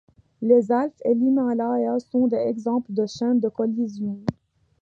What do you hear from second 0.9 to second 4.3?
et l'Himalaya sont des exemples de chaînes de collision.